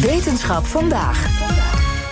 [0.00, 1.44] Wetenschap vandaag.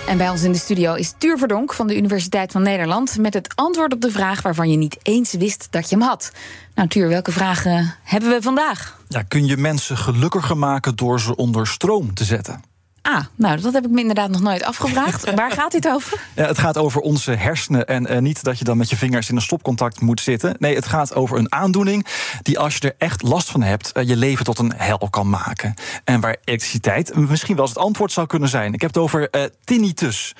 [0.06, 3.18] En bij ons in de studio is Tuur Verdonk van de Universiteit van Nederland...
[3.18, 6.32] met het antwoord op de vraag waarvan je niet eens wist dat je hem had.
[6.74, 8.98] Nou, Tuur, welke vragen hebben we vandaag?
[9.08, 12.62] Ja, kun je mensen gelukkiger maken door ze onder stroom te zetten?
[13.06, 15.34] Ah, nou, dat heb ik me inderdaad nog nooit afgevraagd.
[15.34, 16.20] Waar gaat dit over?
[16.34, 17.86] Ja, het gaat over onze hersenen.
[17.86, 20.56] En uh, niet dat je dan met je vingers in een stopcontact moet zitten.
[20.58, 22.06] Nee, het gaat over een aandoening
[22.42, 25.28] die, als je er echt last van hebt, uh, je leven tot een hel kan
[25.28, 25.74] maken.
[26.04, 28.72] En waar elektriciteit misschien wel eens het antwoord zou kunnen zijn.
[28.72, 30.34] Ik heb het over uh, tinnitus.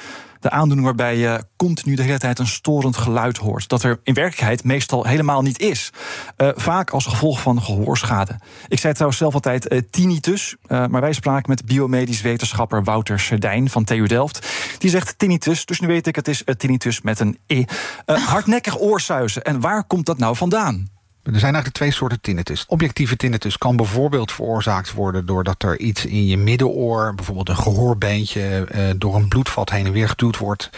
[0.45, 3.69] De aandoening waarbij je continu de hele tijd een storend geluid hoort.
[3.69, 5.93] Dat er in werkelijkheid meestal helemaal niet is.
[6.37, 8.39] Uh, vaak als gevolg van gehoorschade.
[8.69, 10.57] Ik zei trouwens zelf altijd uh, tinnitus.
[10.69, 14.49] Uh, maar wij spraken met biomedisch wetenschapper Wouter Serdijn van TU Delft.
[14.79, 17.65] Die zegt tinnitus, dus nu weet ik het is tinnitus met een e.
[18.07, 19.45] hardnekkig oorsuizen.
[19.45, 20.94] En waar komt dat nou vandaan?
[21.25, 22.65] Er zijn eigenlijk twee soorten tinnitus.
[22.69, 25.27] Objectieve tinnitus kan bijvoorbeeld veroorzaakt worden...
[25.27, 28.65] doordat er iets in je middenoor, bijvoorbeeld een gehoorbeentje...
[28.69, 30.71] Eh, door een bloedvat heen en weer geduwd wordt.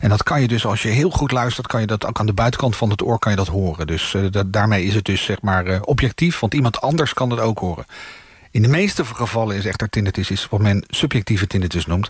[0.00, 1.66] En dat kan je dus, als je heel goed luistert...
[1.66, 3.86] kan je dat ook aan de buitenkant van het oor kan je dat horen.
[3.86, 7.30] Dus uh, dat, daarmee is het dus zeg maar uh, objectief, want iemand anders kan
[7.30, 7.86] het ook horen.
[8.50, 12.08] In de meeste gevallen is echter tinnitus is wat men subjectieve tinnitus noemt.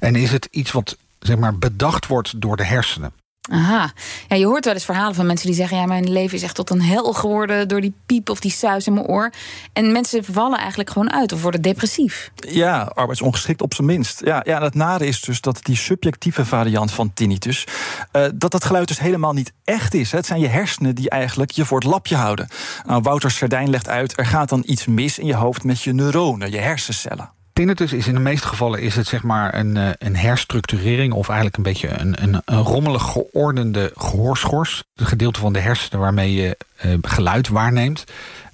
[0.00, 3.12] En is het iets wat zeg maar, bedacht wordt door de hersenen.
[3.48, 3.92] Aha.
[4.28, 5.76] Ja, je hoort wel eens verhalen van mensen die zeggen...
[5.76, 7.68] ja, mijn leven is echt tot een hel geworden...
[7.68, 9.32] door die piep of die suis in mijn oor.
[9.72, 12.30] En mensen vallen eigenlijk gewoon uit of worden depressief.
[12.34, 14.20] Ja, arbeidsongeschikt op zijn minst.
[14.24, 17.64] Ja, ja, het nare is dus dat die subjectieve variant van tinnitus...
[18.12, 20.12] Uh, dat dat geluid dus helemaal niet echt is.
[20.12, 22.48] Het zijn je hersenen die eigenlijk je voor het lapje houden.
[22.86, 24.18] Nou, Wouter Sardijn legt uit...
[24.18, 27.35] er gaat dan iets mis in je hoofd met je neuronen, je hersencellen.
[27.56, 31.12] Tinnitus is in de meeste gevallen is het zeg maar een, een herstructurering...
[31.12, 34.84] of eigenlijk een beetje een, een, rommelig geordende gehoorschors.
[34.96, 38.04] Het gedeelte van de hersenen waarmee je uh, geluid waarneemt.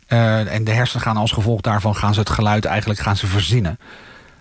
[0.08, 3.26] Uh, en de hersenen gaan als gevolg daarvan gaan ze het geluid eigenlijk gaan ze
[3.26, 3.78] verzinnen.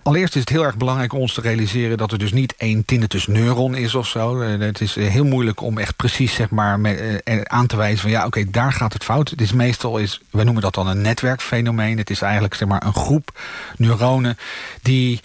[0.02, 1.98] Allereerst is het heel erg belangrijk om ons te realiseren...
[1.98, 4.40] dat er dus niet één tinnitusneuron is of zo.
[4.40, 6.78] Het is heel moeilijk om echt precies zeg maar,
[7.44, 8.10] aan te wijzen van...
[8.10, 9.30] ja, oké, daar gaat het fout.
[9.30, 11.98] Het is meestal, is, we noemen dat dan een netwerkfenomeen.
[11.98, 13.40] Het is eigenlijk zeg maar, een groep
[13.76, 14.38] neuronen
[14.82, 15.20] die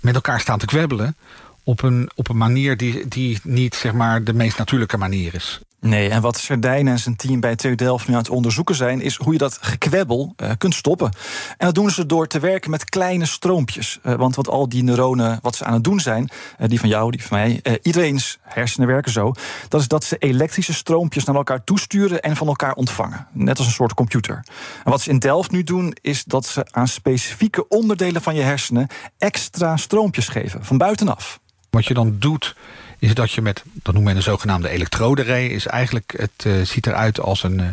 [0.00, 1.16] met elkaar staan te kwebbelen...
[1.62, 5.60] op een, op een manier die, die niet zeg maar, de meest natuurlijke manier is.
[5.80, 9.00] Nee, en wat Sardijn en zijn team bij TU Delft nu aan het onderzoeken zijn...
[9.00, 11.10] is hoe je dat gekwebbel uh, kunt stoppen.
[11.56, 13.98] En dat doen ze door te werken met kleine stroompjes.
[14.02, 16.28] Uh, want wat al die neuronen, wat ze aan het doen zijn...
[16.58, 19.32] Uh, die van jou, die van mij, iedereen's hersenen werken zo...
[19.68, 22.20] dat is dat ze elektrische stroompjes naar elkaar toesturen...
[22.20, 23.26] en van elkaar ontvangen.
[23.32, 24.44] Net als een soort computer.
[24.84, 28.42] En wat ze in Delft nu doen, is dat ze aan specifieke onderdelen van je
[28.42, 28.88] hersenen...
[29.18, 31.40] extra stroompjes geven, van buitenaf.
[31.70, 32.56] Wat je dan doet
[32.98, 35.50] is dat je met, dat noemen we een zogenaamde elektroderee...
[35.50, 37.66] is eigenlijk, het uh, ziet eruit als een, uh,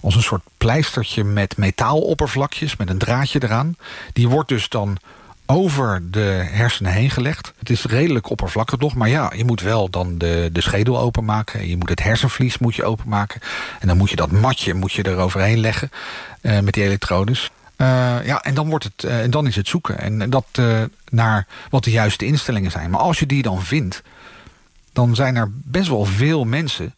[0.00, 2.76] als een soort pleistertje met metaaloppervlakjes...
[2.76, 3.76] met een draadje eraan.
[4.12, 4.98] Die wordt dus dan
[5.46, 7.52] over de hersenen heen gelegd.
[7.58, 11.68] Het is redelijk oppervlakkig nog, maar ja, je moet wel dan de, de schedel openmaken.
[11.68, 13.40] Je moet het hersenvlies moet je openmaken.
[13.80, 15.90] En dan moet je dat matje moet je er overheen leggen
[16.40, 17.50] uh, met die elektrodes.
[18.24, 19.98] Ja, en dan, wordt het, en dan is het zoeken.
[19.98, 20.46] En dat
[21.10, 22.90] naar wat de juiste instellingen zijn.
[22.90, 24.02] Maar als je die dan vindt,
[24.96, 26.94] dan zijn er best wel veel mensen...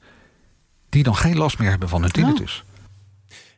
[0.89, 2.65] die dan geen last meer hebben van hun tinnitus.
[2.65, 2.67] Oh.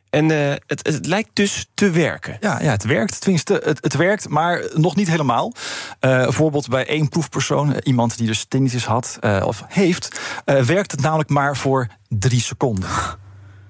[0.09, 2.37] En uh, het, het, lijkt dus te werken.
[2.39, 3.21] Ja, ja het werkt.
[3.21, 5.53] Tenminste, het, het werkt, maar nog niet helemaal.
[5.53, 5.59] Uh,
[5.99, 10.19] bijvoorbeeld bij één proefpersoon, iemand die dus tinnitus had uh, of heeft...
[10.45, 12.89] werkt het namelijk maar voor drie seconden.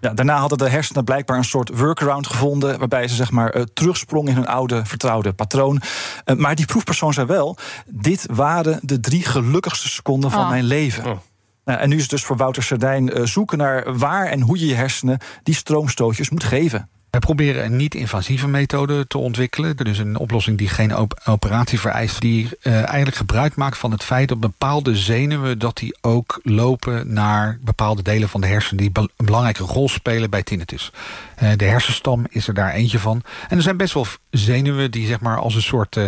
[0.01, 2.79] Ja, daarna hadden de hersenen blijkbaar een soort workaround gevonden...
[2.79, 5.81] waarbij ze zeg maar uh, terugsprong in hun oude vertrouwde patroon.
[6.25, 7.57] Uh, maar die proefpersoon zei wel...
[7.85, 10.49] dit waren de drie gelukkigste seconden van Oh.
[10.49, 11.05] mijn leven.
[11.05, 11.17] Oh.
[11.65, 14.59] Nou, en nu is het dus voor Wouter Sardijn uh, zoeken naar waar en hoe
[14.59, 15.19] je je hersenen...
[15.43, 16.89] die stroomstootjes moet geven.
[17.11, 19.75] Wij proberen een niet-invasieve methode te ontwikkelen.
[19.75, 22.21] Dus een oplossing die geen op operatie vereist.
[22.21, 25.59] Die uh, eigenlijk gebruik maakt van het feit dat bepaalde zenuwen...
[25.59, 28.77] dat die ook lopen naar bepaalde delen van de hersenen...
[28.77, 30.91] die een belangrijke rol spelen bij tinnitus.
[31.43, 33.21] Uh, de hersenstam is er daar eentje van.
[33.49, 36.07] En er zijn best wel zenuwen die zeg maar als een soort uh,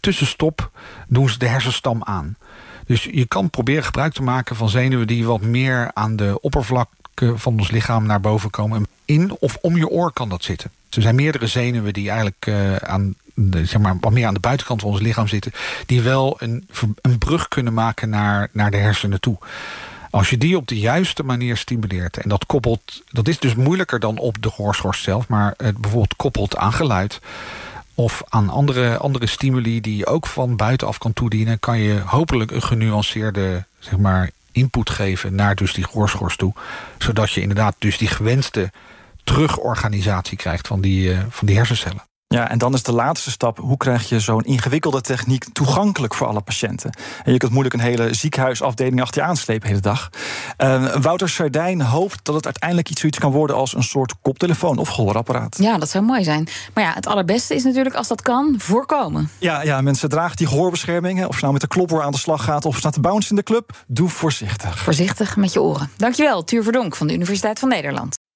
[0.00, 0.70] tussenstop...
[1.08, 2.36] doen ze de hersenstam aan.
[2.86, 5.06] Dus je kan proberen gebruik te maken van zenuwen...
[5.06, 6.88] die wat meer aan de oppervlak
[7.34, 8.86] van ons lichaam naar boven komen.
[9.08, 10.70] In of om je oor kan dat zitten.
[10.90, 13.14] Er zijn meerdere zenuwen die eigenlijk uh, aan
[13.52, 15.52] zeg maar, wat meer aan de buitenkant van ons lichaam zitten...
[15.86, 16.68] die wel een,
[17.00, 19.38] een brug kunnen maken naar, naar de hersenen toe.
[20.10, 22.16] Als je die op de juiste manier stimuleert...
[22.16, 25.28] en dat koppelt, dat is dus moeilijker dan op de gehoorschors zelf...
[25.28, 27.20] maar het bijvoorbeeld koppelt aan geluid
[27.94, 31.58] of aan andere, andere stimuli die je ook van buitenaf kan toedienen...
[31.58, 36.52] kan je hopelijk een genuanceerde zeg maar, input geven naar dus die gehoorschors toe.
[36.98, 38.70] Zodat je inderdaad dus die gewenste
[39.28, 42.06] terugorganisatie krijgt van die, uh, van die hersencellen.
[42.34, 46.26] Ja, en dan is de laatste stap: hoe krijg je zo'n ingewikkelde techniek toegankelijk voor
[46.26, 46.90] alle patiënten?
[47.24, 50.10] En je kunt moeilijk een hele ziekenhuisafdeling achter je aanslepen de hele dag.
[50.58, 54.78] Uh, Wouter Sardijn hoopt dat het uiteindelijk iets zoiets kan worden als een soort koptelefoon
[54.78, 55.56] of gehoorapparaat.
[55.60, 56.48] Ja, dat zou mooi zijn.
[56.74, 59.30] Maar ja, het allerbeste is natuurlijk als dat kan voorkomen.
[59.38, 61.26] Ja, ja mensen dragen die gehoorbescherming.
[61.26, 63.36] Of je nou met de klopper aan de slag gaat of staat te bounce in
[63.36, 64.78] de club, doe voorzichtig.
[64.78, 65.90] Voorzichtig met je oren.
[65.96, 68.16] Dankjewel, Tuur Verdonk van de Universiteit van Nederland.